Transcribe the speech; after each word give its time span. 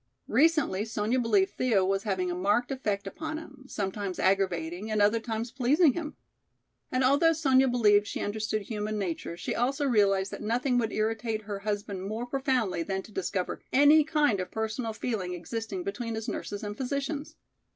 Recently 0.27 0.83
Sonya 0.83 1.19
believed 1.19 1.51
Thea 1.59 1.85
was 1.85 2.01
having 2.01 2.31
a 2.31 2.33
marked 2.33 2.71
effect 2.71 3.05
upon 3.05 3.37
him, 3.37 3.65
sometimes 3.67 4.17
aggravating 4.17 4.89
and 4.89 4.99
at 4.99 5.05
other 5.05 5.19
times 5.19 5.51
pleasing 5.51 5.93
him. 5.93 6.15
And 6.91 7.03
although 7.03 7.33
Sonya 7.33 7.67
believed 7.67 8.07
she 8.07 8.19
understood 8.19 8.63
human 8.63 8.97
nature, 8.97 9.37
she 9.37 9.53
also 9.53 9.85
realized 9.85 10.31
that 10.31 10.41
nothing 10.41 10.79
would 10.79 10.91
irritate 10.91 11.43
her 11.43 11.59
husband 11.59 12.01
more 12.01 12.25
profoundly 12.25 12.81
than 12.81 13.03
to 13.03 13.11
discover 13.11 13.61
any 13.71 14.03
kind 14.03 14.39
of 14.39 14.49
personal 14.49 14.93
feeling 14.93 15.35
existing 15.35 15.83
between 15.83 16.15
his 16.15 16.27
nurses 16.27 16.63
and 16.63 16.75
physicians. 16.75 17.35